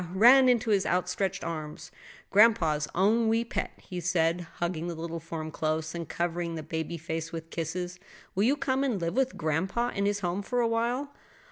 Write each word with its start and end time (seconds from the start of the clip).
ran 0.15 0.49
into 0.49 0.71
his 0.71 0.83
outstretched 0.83 1.43
arms. 1.43 1.91
"Grandpa's 2.31 2.87
own 2.95 3.27
wee 3.27 3.45
pet," 3.45 3.69
he 3.77 3.99
said, 3.99 4.47
hugging 4.55 4.87
the 4.87 4.95
little 4.95 5.19
form 5.19 5.51
close 5.51 5.93
and 5.93 6.09
covering 6.09 6.55
the 6.55 6.63
baby 6.63 6.97
face 6.97 7.31
with 7.31 7.51
kisses. 7.51 7.99
"Will 8.33 8.45
you 8.45 8.57
come 8.57 8.83
and 8.83 8.99
live 8.99 9.13
with 9.13 9.37
grandpa 9.37 9.89
in 9.89 10.07
his 10.07 10.21
home 10.21 10.41
for 10.41 10.59
awhile?" 10.59 11.11